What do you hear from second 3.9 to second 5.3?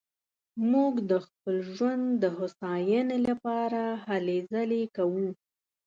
هلې ځلې کوو